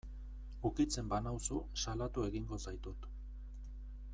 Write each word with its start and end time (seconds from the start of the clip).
Ukitzen 0.69 1.11
banauzu 1.11 1.59
salatu 1.83 2.25
egingo 2.31 2.59
zaitut. 2.71 3.09